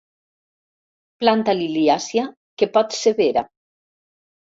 [1.25, 2.27] Planta liliàcia
[2.59, 3.49] que pot ser vera.